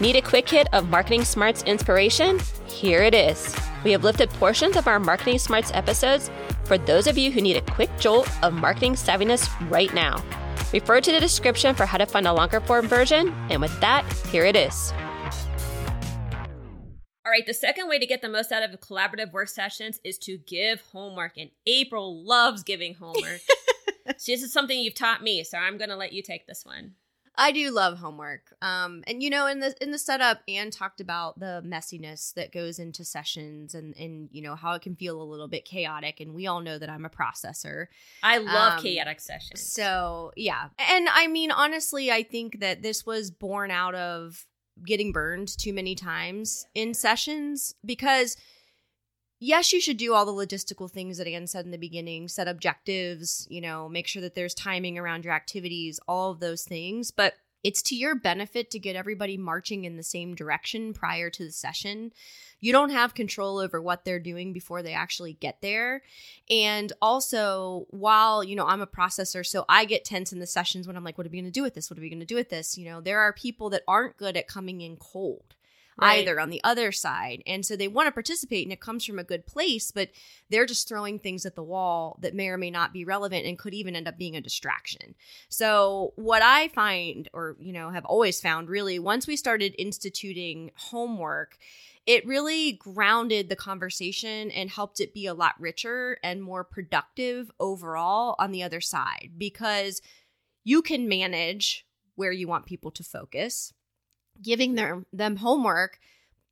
[0.00, 2.40] Need a quick hit of Marketing Smarts inspiration?
[2.66, 3.54] Here it is.
[3.84, 6.30] We have lifted portions of our Marketing Smarts episodes
[6.64, 10.24] for those of you who need a quick jolt of marketing savviness right now.
[10.72, 13.34] Refer to the description for how to find a longer form version.
[13.50, 14.90] And with that, here it is.
[17.26, 20.16] All right, the second way to get the most out of collaborative work sessions is
[20.20, 21.36] to give homework.
[21.36, 23.42] And April loves giving homework.
[24.16, 26.64] so this is something you've taught me, so I'm going to let you take this
[26.64, 26.94] one.
[27.40, 28.54] I do love homework.
[28.60, 32.52] Um, and you know, in the in the setup, Anne talked about the messiness that
[32.52, 36.20] goes into sessions and and you know how it can feel a little bit chaotic.
[36.20, 37.86] And we all know that I'm a processor.
[38.22, 39.72] I love um, chaotic sessions.
[39.72, 44.46] So yeah, and I mean, honestly, I think that this was born out of
[44.84, 48.36] getting burned too many times in sessions because
[49.40, 52.46] yes, you should do all the logistical things that Anne said in the beginning, set
[52.46, 57.10] objectives, you know, make sure that there's timing around your activities, all of those things.
[57.10, 61.44] But it's to your benefit to get everybody marching in the same direction prior to
[61.44, 62.12] the session.
[62.58, 66.02] You don't have control over what they're doing before they actually get there.
[66.48, 70.86] And also, while, you know, I'm a processor, so I get tense in the sessions
[70.86, 71.90] when I'm like, what are we going to do with this?
[71.90, 72.78] What are we going to do with this?
[72.78, 75.54] You know, there are people that aren't good at coming in cold
[75.98, 76.20] right.
[76.20, 77.42] either on the other side.
[77.46, 80.10] And so they want to participate and it comes from a good place, but
[80.48, 83.58] they're just throwing things at the wall that may or may not be relevant and
[83.58, 85.14] could even end up being a distraction.
[85.48, 90.70] So what I find or you know have always found really once we started instituting
[90.76, 91.56] homework
[92.06, 97.50] it really grounded the conversation and helped it be a lot richer and more productive
[97.60, 100.00] overall on the other side because
[100.64, 103.72] you can manage where you want people to focus
[104.42, 105.98] giving their, them homework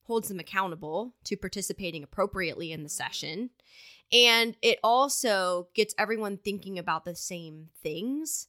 [0.05, 3.50] holds them accountable to participating appropriately in the session.
[4.11, 8.48] And it also gets everyone thinking about the same things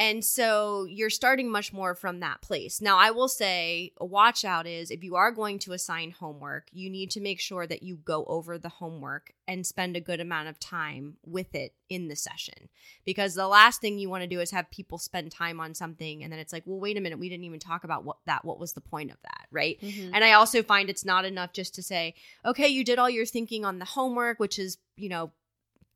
[0.00, 2.80] and so you're starting much more from that place.
[2.80, 6.68] Now, I will say a watch out is if you are going to assign homework,
[6.72, 10.18] you need to make sure that you go over the homework and spend a good
[10.18, 12.70] amount of time with it in the session.
[13.04, 16.24] Because the last thing you want to do is have people spend time on something
[16.24, 18.42] and then it's like, well, wait a minute, we didn't even talk about what that
[18.42, 19.78] what was the point of that, right?
[19.82, 20.14] Mm-hmm.
[20.14, 22.14] And I also find it's not enough just to say,
[22.46, 25.30] okay, you did all your thinking on the homework, which is, you know,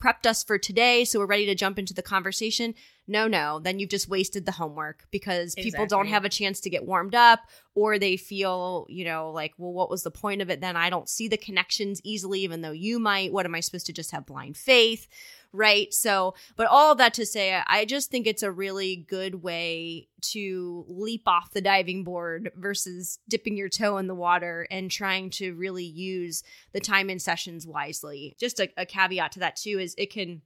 [0.05, 2.75] prepped us for today, so we're ready to jump into the conversation.
[3.07, 6.71] No, no, then you've just wasted the homework because people don't have a chance to
[6.71, 7.41] get warmed up
[7.75, 10.77] or they feel, you know, like, well, what was the point of it then?
[10.77, 13.33] I don't see the connections easily, even though you might.
[13.33, 15.07] What am I supposed to just have blind faith?
[15.55, 15.95] right?
[15.95, 20.09] So, but all of that to say, I just think it's a really good way
[20.21, 25.31] to leap off the diving board versus dipping your toe in the water and trying
[25.31, 26.43] to really use
[26.73, 28.35] the time in sessions wisely.
[28.39, 30.43] Just a, a caveat to that, too, is it can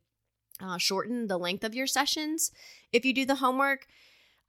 [0.60, 2.50] uh, shorten the length of your sessions
[2.92, 3.86] if you do the homework.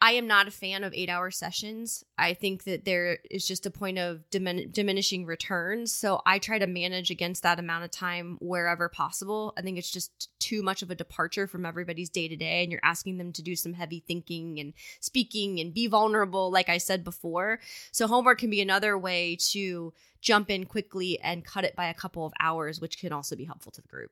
[0.01, 2.05] I am not a fan of eight hour sessions.
[2.17, 5.91] I think that there is just a point of dimin- diminishing returns.
[5.91, 9.53] So I try to manage against that amount of time wherever possible.
[9.57, 12.63] I think it's just too much of a departure from everybody's day to day.
[12.63, 16.69] And you're asking them to do some heavy thinking and speaking and be vulnerable, like
[16.69, 17.59] I said before.
[17.91, 21.93] So homework can be another way to jump in quickly and cut it by a
[21.93, 24.11] couple of hours, which can also be helpful to the group.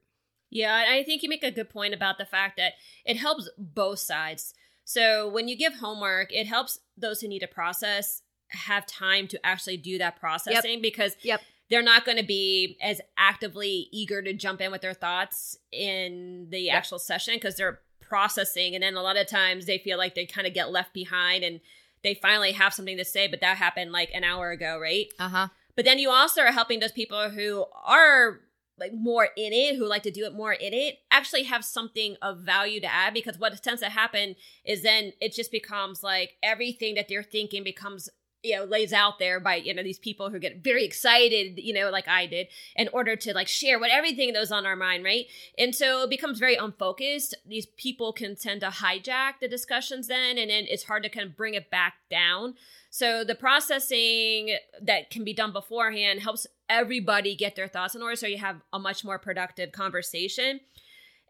[0.49, 2.73] Yeah, I think you make a good point about the fact that
[3.05, 4.53] it helps both sides.
[4.85, 9.45] So when you give homework, it helps those who need to process have time to
[9.45, 10.81] actually do that processing yep.
[10.81, 11.41] because yep.
[11.69, 16.47] they're not going to be as actively eager to jump in with their thoughts in
[16.49, 16.77] the yep.
[16.77, 20.25] actual session because they're processing and then a lot of times they feel like they
[20.25, 21.59] kind of get left behind and
[22.03, 25.49] they finally have something to say but that happened like an hour ago right uh-huh
[25.75, 28.39] but then you also are helping those people who are
[28.79, 32.15] like more in it who like to do it more in it actually have something
[32.21, 36.35] of value to add because what tends to happen is then it just becomes like
[36.43, 38.09] everything that they're thinking becomes
[38.47, 41.73] you know lays out there by you know these people who get very excited you
[41.73, 44.75] know like i did in order to like share what everything that was on our
[44.75, 45.27] mind right?
[45.57, 47.35] And so it becomes very unfocused.
[47.45, 51.27] These people can tend to hijack the discussions then and then it's hard to kind
[51.27, 52.55] of bring it back down.
[52.89, 58.15] So the processing that can be done beforehand helps everybody get their thoughts in order
[58.15, 60.59] so you have a much more productive conversation.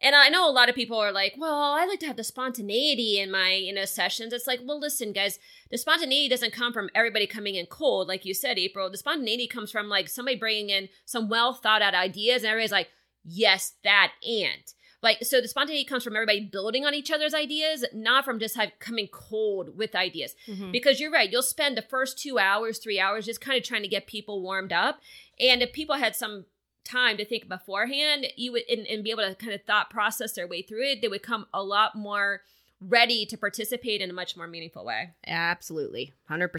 [0.01, 2.23] And I know a lot of people are like, well, I like to have the
[2.23, 4.31] spontaneity in my, you know, sessions.
[4.31, 5.39] It's like, well, listen, guys,
[5.71, 8.91] the spontaneity doesn't come from everybody coming in cold, like you said, April.
[8.91, 12.71] The spontaneity comes from like somebody bringing in some well thought out ideas, and everybody's
[12.71, 12.89] like,
[13.23, 14.73] yes, that and.
[15.03, 18.55] Like, so the spontaneity comes from everybody building on each other's ideas, not from just
[18.55, 20.35] have, coming cold with ideas.
[20.47, 20.71] Mm-hmm.
[20.71, 23.83] Because you're right, you'll spend the first two hours, three hours just kind of trying
[23.83, 24.99] to get people warmed up.
[25.39, 26.45] And if people had some
[26.87, 30.33] time to think beforehand, you would and, and be able to kind of thought process
[30.33, 32.41] their way through it, they would come a lot more
[32.79, 35.11] ready to participate in a much more meaningful way.
[35.25, 36.13] Absolutely.
[36.29, 36.49] 100%.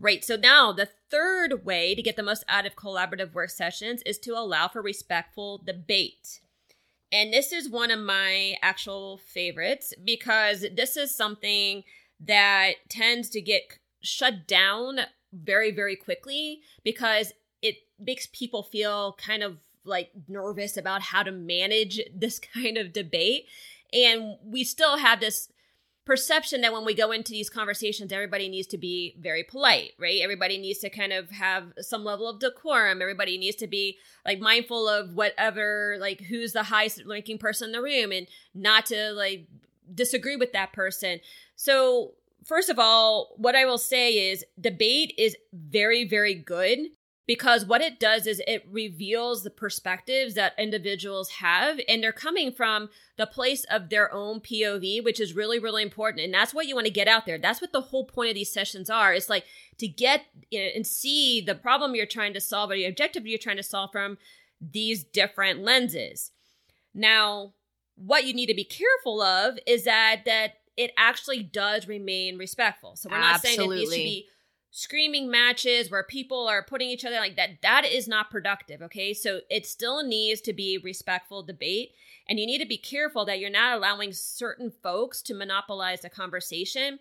[0.00, 0.24] Great.
[0.24, 4.18] So now the third way to get the most out of collaborative work sessions is
[4.20, 6.40] to allow for respectful debate.
[7.12, 11.84] And this is one of my actual favorites because this is something
[12.18, 15.00] that tends to get shut down
[15.32, 17.32] very, very quickly because
[17.98, 23.46] makes people feel kind of like nervous about how to manage this kind of debate.
[23.92, 25.48] And we still have this
[26.04, 30.20] perception that when we go into these conversations, everybody needs to be very polite, right?
[30.22, 33.02] Everybody needs to kind of have some level of decorum.
[33.02, 37.72] Everybody needs to be like mindful of whatever, like who's the highest ranking person in
[37.72, 39.48] the room and not to like
[39.92, 41.18] disagree with that person.
[41.56, 42.12] So,
[42.44, 46.78] first of all, what I will say is debate is very, very good
[47.26, 52.52] because what it does is it reveals the perspectives that individuals have and they're coming
[52.52, 56.66] from the place of their own POV which is really really important and that's what
[56.66, 57.38] you want to get out there.
[57.38, 59.44] That's what the whole point of these sessions are it's like
[59.78, 63.56] to get and see the problem you're trying to solve or the objective you're trying
[63.56, 64.18] to solve from
[64.60, 66.30] these different lenses.
[66.94, 67.52] Now
[67.96, 72.96] what you need to be careful of is that that it actually does remain respectful.
[72.96, 73.56] So we're not Absolutely.
[73.56, 74.26] saying that these should be
[74.76, 79.14] screaming matches where people are putting each other like that that is not productive okay?
[79.14, 81.92] So it still needs to be respectful debate
[82.28, 86.10] and you need to be careful that you're not allowing certain folks to monopolize the
[86.10, 86.98] conversation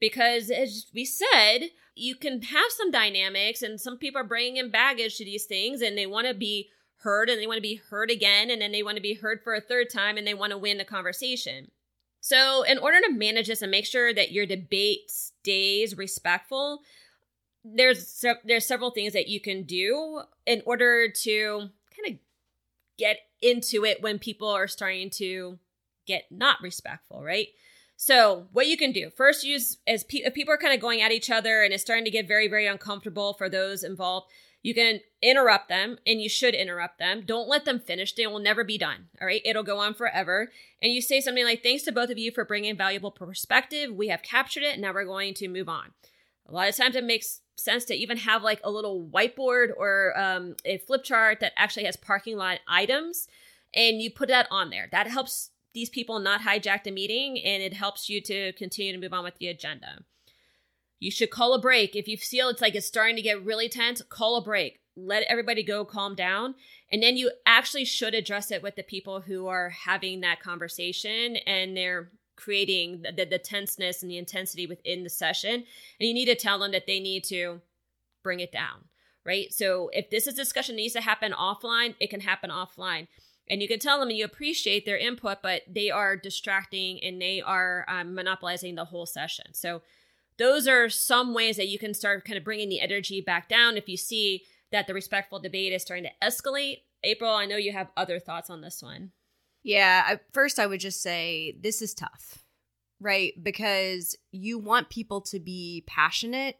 [0.00, 4.70] because as we said you can have some dynamics and some people are bringing in
[4.70, 6.70] baggage to these things and they want to be
[7.00, 9.42] heard and they want to be heard again and then they want to be heard
[9.44, 11.70] for a third time and they want to win the conversation.
[12.20, 16.80] So in order to manage this and make sure that your debate stays respectful
[17.74, 22.18] there's there's several things that you can do in order to kind of
[22.98, 25.58] get into it when people are starting to
[26.06, 27.48] get not respectful, right?
[27.96, 31.02] So, what you can do first, use as pe- if people are kind of going
[31.02, 34.30] at each other and it's starting to get very, very uncomfortable for those involved,
[34.62, 37.22] you can interrupt them and you should interrupt them.
[37.26, 38.14] Don't let them finish.
[38.14, 39.08] They will never be done.
[39.20, 39.42] All right.
[39.44, 40.50] It'll go on forever.
[40.80, 43.92] And you say something like, Thanks to both of you for bringing valuable perspective.
[43.92, 44.78] We have captured it.
[44.78, 45.92] Now we're going to move on.
[46.48, 50.18] A lot of times it makes sense to even have like a little whiteboard or
[50.18, 53.28] um, a flip chart that actually has parking lot items
[53.74, 54.88] and you put that on there.
[54.90, 58.98] That helps these people not hijack the meeting and it helps you to continue to
[58.98, 60.04] move on with the agenda.
[60.98, 61.94] You should call a break.
[61.94, 64.80] If you feel it's like it's starting to get really tense, call a break.
[64.96, 66.56] Let everybody go, calm down.
[66.90, 71.36] And then you actually should address it with the people who are having that conversation
[71.46, 75.54] and they're creating the, the, tenseness and the intensity within the session.
[75.54, 77.60] And you need to tell them that they need to
[78.22, 78.84] bring it down,
[79.24, 79.52] right?
[79.52, 83.08] So if this is discussion needs to happen offline, it can happen offline.
[83.50, 87.40] And you can tell them you appreciate their input, but they are distracting and they
[87.40, 89.46] are um, monopolizing the whole session.
[89.52, 89.82] So
[90.38, 93.76] those are some ways that you can start kind of bringing the energy back down
[93.76, 96.82] if you see that the respectful debate is starting to escalate.
[97.02, 99.12] April, I know you have other thoughts on this one.
[99.62, 102.44] Yeah, I, first I would just say this is tough,
[103.00, 103.32] right?
[103.42, 106.56] Because you want people to be passionate,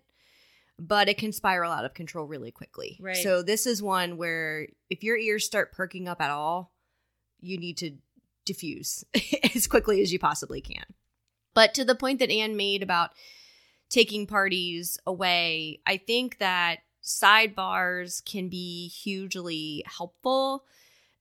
[0.79, 2.99] but it can spiral out of control really quickly.
[3.01, 3.17] Right.
[3.17, 6.73] So this is one where if your ears start perking up at all,
[7.41, 7.93] you need to
[8.45, 9.05] diffuse
[9.55, 10.85] as quickly as you possibly can.
[11.55, 13.11] But to the point that Anne made about
[13.89, 20.65] taking parties away, I think that sidebars can be hugely helpful,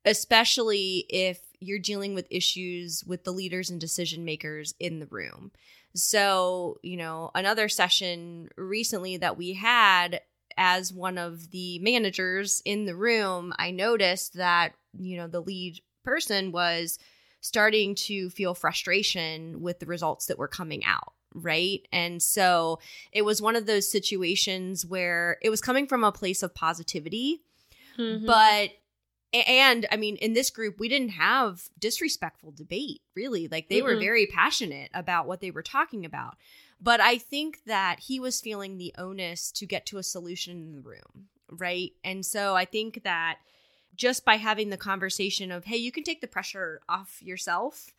[0.05, 5.51] especially if you're dealing with issues with the leaders and decision makers in the room.
[5.95, 10.21] So, you know, another session recently that we had
[10.57, 15.81] as one of the managers in the room, I noticed that, you know, the lead
[16.03, 16.99] person was
[17.41, 21.87] starting to feel frustration with the results that were coming out right?
[21.91, 22.79] And so
[23.11, 27.43] it was one of those situations where it was coming from a place of positivity,
[27.97, 28.25] Mm-hmm.
[28.27, 28.69] but
[29.33, 33.47] and I mean, in this group, we didn't have disrespectful debate, really.
[33.47, 34.01] Like they were Mm-mm.
[34.01, 36.37] very passionate about what they were talking about.
[36.79, 40.73] But I think that he was feeling the onus to get to a solution in
[40.73, 41.91] the room, right?
[42.03, 43.39] And so I think that
[43.95, 47.91] just by having the conversation of, hey, you can take the pressure off yourself,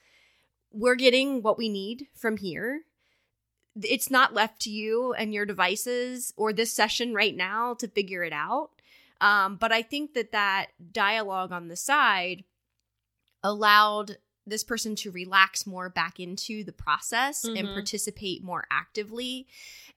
[0.72, 2.82] we're getting what we need from here.
[3.82, 8.22] It's not left to you and your devices or this session right now to figure
[8.22, 8.70] it out.
[9.20, 12.44] Um, but I think that that dialogue on the side
[13.42, 17.72] allowed this person to relax more back into the process and Mhm.
[17.74, 19.46] participate more actively.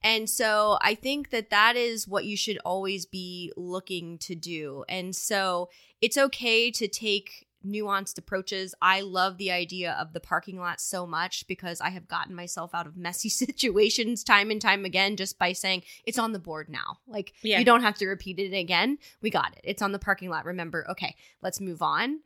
[0.03, 4.83] And so I think that that is what you should always be looking to do.
[4.89, 5.69] And so
[6.01, 8.73] it's okay to take nuanced approaches.
[8.81, 12.73] I love the idea of the parking lot so much because I have gotten myself
[12.73, 13.29] out of messy
[13.61, 16.99] situations time and time again just by saying it's on the board now.
[17.07, 17.59] Like Yeah.
[17.59, 18.97] you don't have to repeat it again.
[19.21, 19.61] We got it.
[19.63, 20.45] It's on the parking lot.
[20.45, 22.19] Remember, okay, let's move on.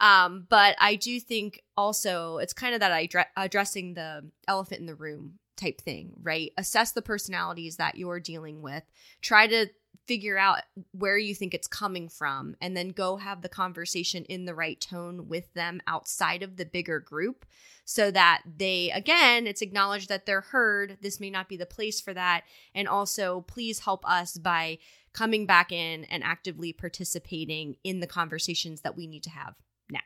[0.00, 4.80] Um, but I do think also it's kind of that I addre- addressing the elephant
[4.80, 6.52] in the room type thing, right?
[6.56, 8.82] Assess the personalities that you're dealing with.
[9.20, 9.66] Try to
[10.06, 10.58] figure out
[10.92, 14.80] where you think it's coming from and then go have the conversation in the right
[14.80, 17.44] tone with them outside of the bigger group
[17.84, 20.98] so that they again it's acknowledged that they're heard.
[21.00, 22.42] This may not be the place for that.
[22.74, 24.78] And also please help us by
[25.12, 29.54] coming back in and actively participating in the conversations that we need to have
[29.90, 30.00] now.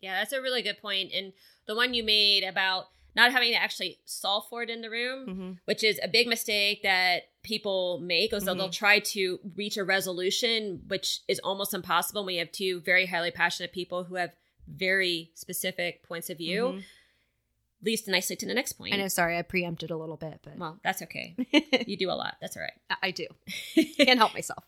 [0.00, 0.76] Yeah, that's a really good.
[0.84, 1.32] And
[1.66, 2.86] the one you made about
[3.18, 5.50] not having to actually solve for it in the room, mm-hmm.
[5.66, 8.56] which is a big mistake that people make, is Mhm.
[8.56, 9.22] they'll try to
[9.56, 14.04] reach a resolution, which is almost impossible when you have two very highly passionate people
[14.04, 14.32] who have
[14.66, 16.62] very specific points of view.
[16.76, 16.84] Mhm.
[17.80, 18.92] Leads nicely to the next point.
[18.92, 21.36] i know sorry i preempted a little bit but Well, that's okay.
[21.86, 22.34] You do a lot.
[22.40, 22.78] That's all right.
[23.02, 23.26] i do
[23.96, 24.64] can't help myself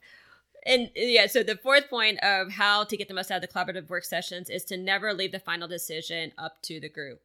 [0.64, 3.52] And yeah, so the fourth point of how to get the most out of the
[3.54, 7.21] collaborative work sessions is to never leave the final decision up to the group.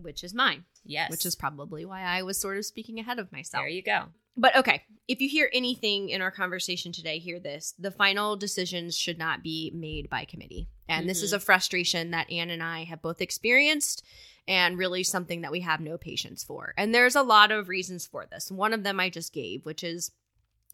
[0.00, 1.10] Which is mine Yes.
[1.10, 4.06] which is probably why i was sort of speaking ahead of myself there you go.
[4.36, 7.74] But okay, if you hear anything in our conversation today, hear this.
[7.78, 10.68] The final decisions should not be made by committee.
[10.88, 11.36] And this is mm-hmm.
[11.36, 14.04] a frustration that Anne and I have both experienced
[14.46, 16.74] and really something that we have no patience for.
[16.76, 18.50] And there's a lot of reasons for this.
[18.50, 20.12] One of them I just gave, which is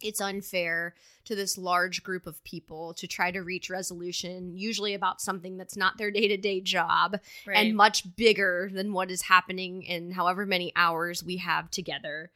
[0.03, 0.95] it's unfair
[1.25, 5.77] to this large group of people to try to reach resolution, usually about something that's
[5.77, 7.17] not their day to day job
[7.47, 7.57] Right.
[7.57, 12.31] and much bigger than what is happening in however many hours we have together.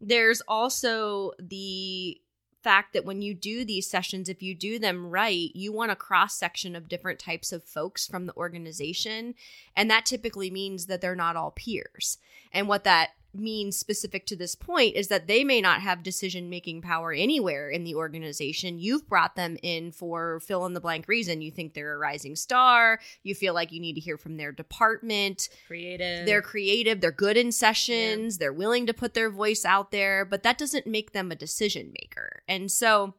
[0.00, 2.20] There's also the
[2.62, 5.96] fact that when you do these sessions, if you do them right, you want a
[5.96, 9.34] cross section of different types of folks from the organization.
[9.76, 12.18] And that typically means that they're not all peers.
[12.52, 16.48] And what that means specific to this point is that they may not have decision
[16.50, 18.78] making power anywhere in the organization.
[18.78, 21.42] You've brought them in for fill in the blank reason.
[21.42, 23.00] You think they're a rising star.
[23.22, 25.48] You feel like you need to hear from their department.
[25.66, 26.26] creative.
[26.26, 30.42] They're creative, they're good in sessions, they're willing to put their voice out there, but
[30.42, 32.42] that doesn't make them a decision maker.
[32.48, 33.14] And so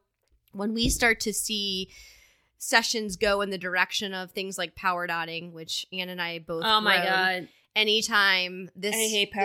[0.52, 1.90] when we start to see
[2.58, 6.64] sessions go in the direction of things like power dotting, which Anne and I both
[6.66, 7.48] Oh my rode, god.
[7.78, 8.96] Anytime this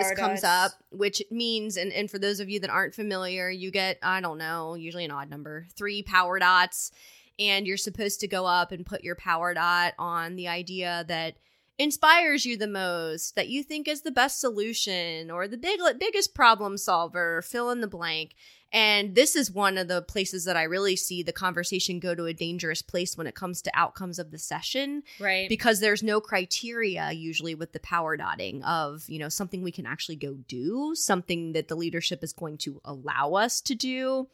[0.09, 3.71] this comes up, which means and, and for those of you that aren't familiar, you
[3.71, 6.91] get, I don't know, usually an odd number, three power dots,
[7.37, 11.35] and you're supposed to go up and put your power dot on the idea that
[11.77, 16.33] inspires you the most, that you think is the best solution or the big biggest
[16.33, 18.35] problem solver, fill in the blank.
[18.73, 22.25] And this is one of the places that I really see the conversation go to
[22.25, 25.47] a dangerous place when it comes to outcomes of the session Right.
[25.47, 29.85] because there's no criteria usually with the power dotting of you know something we can
[29.85, 34.27] actually go do something that the leadership is going to allow us to do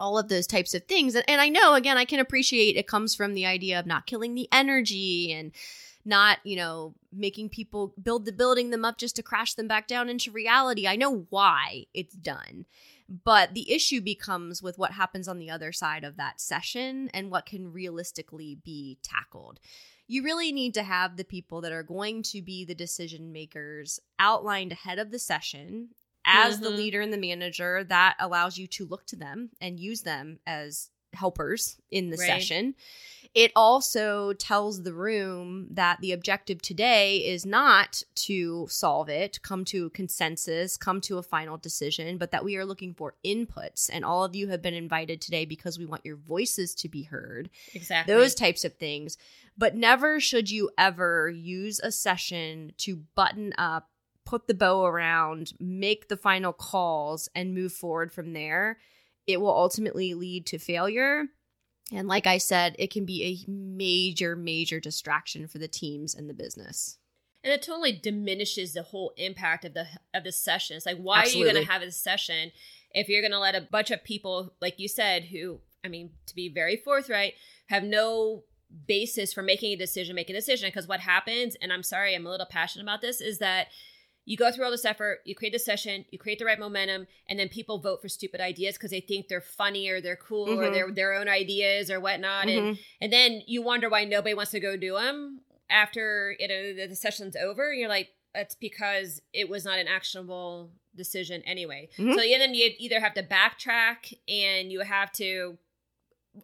[0.00, 1.14] all of those types of things.
[1.14, 4.06] And, and i know again i can appreciate it comes from the idea of not
[4.06, 5.52] killing the energy and
[6.04, 9.86] not you know making people build the building them up just to crash them back
[9.86, 10.86] down into reality.
[10.86, 12.66] I know why it's done
[13.08, 17.30] but the issue becomes with what happens on the other side of that session and
[17.30, 19.60] what can realistically be tackled
[20.10, 24.00] you really need to have the people that are going to be the decision makers
[24.18, 25.90] outlined ahead of the session
[26.24, 26.76] as the Mhm.
[26.76, 30.90] leader and the manager that allows you to look to them and use them as
[31.12, 32.26] helpers in the Right.
[32.26, 32.74] session
[33.34, 39.64] it also tells the room that the objective today is not to solve it, come
[39.66, 43.90] to a consensus, come to a final decision, but that we are looking for inputs.
[43.92, 47.02] And all of you have been invited today because we want your voices to be
[47.02, 48.14] heard exactly.
[48.14, 49.18] those types of things.
[49.56, 53.90] But never should you ever use a session to button up,
[54.24, 58.78] put the bow around, make the final calls, and move forward from there.
[59.28, 61.26] It will ultimately lead to failure.
[61.92, 66.28] And like I said, it can be a major, major distraction for the teams and
[66.28, 66.98] the business.
[67.44, 70.76] and it totally diminishes the whole impact of the of the session.
[70.76, 72.50] It's like why are you going to have a session
[72.90, 76.10] if you're going to let a bunch of people, like you said, who I mean,
[76.26, 77.34] to be very forthright,
[77.68, 78.42] have no
[78.86, 80.68] basis for making a decision, make a decision.
[80.68, 83.68] Because what happens, and I'm sorry, I'm a little passionate about this, is that
[84.28, 87.06] you go through all this effort, you create the session, you create the right momentum,
[87.30, 90.60] and then people vote for stupid ideas because they think they're funny or they're cool
[90.60, 90.72] or Mhm.
[90.74, 92.78] they're their own ideas or whatnot, and Mhm.
[93.00, 96.94] and then you wonder why nobody wants to go do them after you know the,
[96.94, 97.72] session's over.
[97.72, 101.88] You're like, that's because it was not an actionable decision anyway.
[101.96, 102.14] Mhm.
[102.14, 105.56] So yeah, then you either have to backtrack and you have to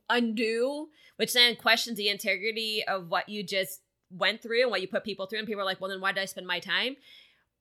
[0.08, 4.88] undo, which then questions the integrity of what you just went through and what you
[4.88, 6.94] put people through and people are like well then why did i spend my time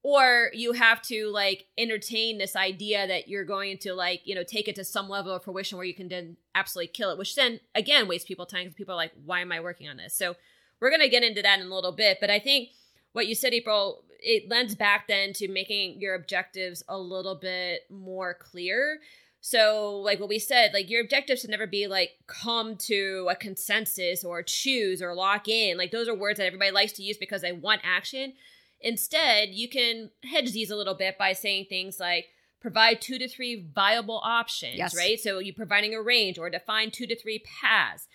[0.03, 4.43] or you have to like entertain this idea that you're going to like you know
[4.43, 7.35] take it to some level of fruition where you can then absolutely kill it which
[7.35, 10.13] then again wastes people time because people are like why am i working on this
[10.13, 10.35] so
[10.79, 12.69] we're going to get into that in a little bit but i think
[13.13, 17.81] what you said april it lends back then to making your objectives a little bit
[17.89, 18.99] more clear
[19.45, 23.35] so, like what we said, like your objectives should never be like come to a
[23.35, 25.77] consensus or choose or lock in.
[25.77, 28.35] Like those are words that everybody likes to use because they want action.
[28.83, 32.27] Instead, you can hedge these a little bit by saying things like
[32.59, 34.95] provide two to three viable options, Yes.
[34.95, 35.19] right?
[35.19, 38.07] So you're providing a range or define two to three paths.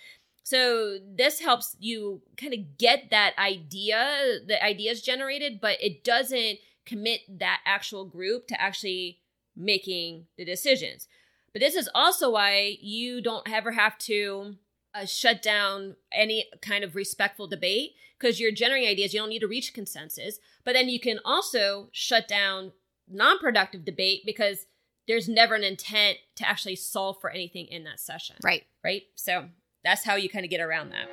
[0.43, 6.59] So this helps you kind of get that idea, the ideas generated, but it doesn't
[6.87, 9.19] commit that actual group to actually
[9.55, 11.09] making the decisions.
[11.53, 14.55] But this is also why you don't ever have to
[14.99, 19.15] uh, shut down any kind of respectful debate because you're generating ideas.
[19.15, 20.39] You don't need to reach consensus.
[20.65, 22.73] But then you can also shut down
[23.09, 24.67] non productive debate because
[25.07, 28.37] there's never an intent to actually solve for anything in that session.
[28.43, 28.65] Right.
[28.85, 29.03] Right.
[29.15, 29.49] So
[29.85, 31.09] that's how you kind of get around that.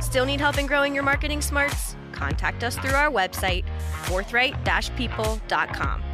[0.00, 1.96] Still need help in growing your marketing smarts?
[2.12, 3.64] Contact us through our website,
[4.04, 6.13] forthright-people.com.